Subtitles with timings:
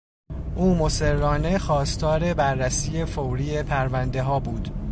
[0.55, 4.69] او مصرانه خواستار بررسی فوری پروندهها بود.